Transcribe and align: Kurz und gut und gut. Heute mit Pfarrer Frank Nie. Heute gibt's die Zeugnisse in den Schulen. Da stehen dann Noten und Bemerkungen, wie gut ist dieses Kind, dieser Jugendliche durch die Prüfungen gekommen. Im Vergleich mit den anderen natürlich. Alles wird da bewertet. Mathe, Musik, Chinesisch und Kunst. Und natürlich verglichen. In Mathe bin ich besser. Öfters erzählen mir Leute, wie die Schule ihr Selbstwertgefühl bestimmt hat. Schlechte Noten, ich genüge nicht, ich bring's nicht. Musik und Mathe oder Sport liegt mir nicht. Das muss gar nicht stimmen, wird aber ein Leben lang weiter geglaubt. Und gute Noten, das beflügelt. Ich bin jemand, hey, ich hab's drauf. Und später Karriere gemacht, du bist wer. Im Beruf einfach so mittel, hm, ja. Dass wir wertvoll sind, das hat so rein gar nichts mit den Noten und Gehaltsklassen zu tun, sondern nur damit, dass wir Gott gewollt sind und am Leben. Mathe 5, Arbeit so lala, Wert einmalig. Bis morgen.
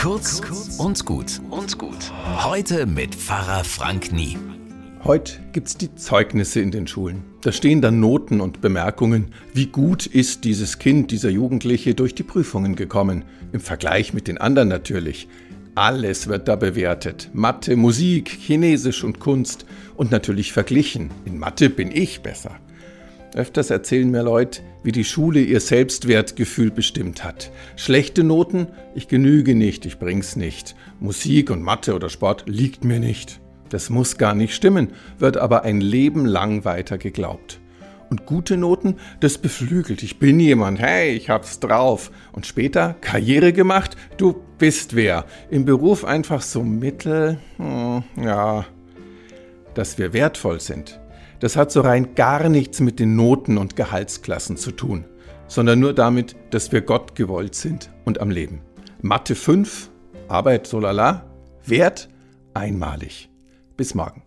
Kurz 0.00 0.40
und 0.78 1.04
gut 1.04 1.42
und 1.50 1.76
gut. 1.76 2.10
Heute 2.42 2.86
mit 2.86 3.14
Pfarrer 3.14 3.64
Frank 3.64 4.12
Nie. 4.12 4.38
Heute 5.04 5.34
gibt's 5.52 5.76
die 5.76 5.94
Zeugnisse 5.94 6.62
in 6.62 6.70
den 6.70 6.86
Schulen. 6.86 7.22
Da 7.42 7.52
stehen 7.52 7.82
dann 7.82 8.00
Noten 8.00 8.40
und 8.40 8.62
Bemerkungen, 8.62 9.34
wie 9.52 9.66
gut 9.66 10.06
ist 10.06 10.44
dieses 10.44 10.78
Kind, 10.78 11.10
dieser 11.10 11.28
Jugendliche 11.28 11.94
durch 11.94 12.14
die 12.14 12.22
Prüfungen 12.22 12.76
gekommen. 12.76 13.26
Im 13.52 13.60
Vergleich 13.60 14.14
mit 14.14 14.26
den 14.26 14.38
anderen 14.38 14.68
natürlich. 14.68 15.28
Alles 15.74 16.28
wird 16.28 16.48
da 16.48 16.56
bewertet. 16.56 17.28
Mathe, 17.34 17.76
Musik, 17.76 18.30
Chinesisch 18.30 19.04
und 19.04 19.20
Kunst. 19.20 19.66
Und 19.96 20.10
natürlich 20.10 20.54
verglichen. 20.54 21.10
In 21.26 21.38
Mathe 21.38 21.68
bin 21.68 21.90
ich 21.94 22.22
besser. 22.22 22.58
Öfters 23.34 23.70
erzählen 23.70 24.10
mir 24.10 24.22
Leute, 24.22 24.62
wie 24.82 24.92
die 24.92 25.04
Schule 25.04 25.40
ihr 25.40 25.60
Selbstwertgefühl 25.60 26.70
bestimmt 26.70 27.22
hat. 27.22 27.52
Schlechte 27.76 28.24
Noten, 28.24 28.68
ich 28.94 29.08
genüge 29.08 29.54
nicht, 29.54 29.86
ich 29.86 29.98
bring's 29.98 30.36
nicht. 30.36 30.74
Musik 30.98 31.50
und 31.50 31.62
Mathe 31.62 31.94
oder 31.94 32.08
Sport 32.08 32.44
liegt 32.46 32.84
mir 32.84 32.98
nicht. 32.98 33.40
Das 33.68 33.88
muss 33.88 34.18
gar 34.18 34.34
nicht 34.34 34.54
stimmen, 34.54 34.88
wird 35.18 35.36
aber 35.36 35.62
ein 35.62 35.80
Leben 35.80 36.26
lang 36.26 36.64
weiter 36.64 36.98
geglaubt. 36.98 37.60
Und 38.10 38.26
gute 38.26 38.56
Noten, 38.56 38.96
das 39.20 39.38
beflügelt. 39.38 40.02
Ich 40.02 40.18
bin 40.18 40.40
jemand, 40.40 40.80
hey, 40.80 41.12
ich 41.12 41.30
hab's 41.30 41.60
drauf. 41.60 42.10
Und 42.32 42.44
später 42.44 42.96
Karriere 43.00 43.52
gemacht, 43.52 43.96
du 44.16 44.42
bist 44.58 44.96
wer. 44.96 45.24
Im 45.48 45.64
Beruf 45.64 46.04
einfach 46.04 46.42
so 46.42 46.64
mittel, 46.64 47.38
hm, 47.58 48.02
ja. 48.20 48.66
Dass 49.74 49.98
wir 49.98 50.12
wertvoll 50.12 50.58
sind, 50.58 50.98
das 51.40 51.56
hat 51.56 51.72
so 51.72 51.80
rein 51.80 52.14
gar 52.14 52.48
nichts 52.48 52.80
mit 52.80 53.00
den 53.00 53.16
Noten 53.16 53.58
und 53.58 53.76
Gehaltsklassen 53.76 54.56
zu 54.56 54.70
tun, 54.70 55.04
sondern 55.48 55.80
nur 55.80 55.92
damit, 55.92 56.36
dass 56.50 56.70
wir 56.70 56.82
Gott 56.82 57.14
gewollt 57.14 57.54
sind 57.54 57.90
und 58.04 58.20
am 58.20 58.30
Leben. 58.30 58.60
Mathe 59.02 59.34
5, 59.34 59.90
Arbeit 60.28 60.66
so 60.66 60.78
lala, 60.78 61.24
Wert 61.66 62.08
einmalig. 62.54 63.30
Bis 63.76 63.94
morgen. 63.94 64.22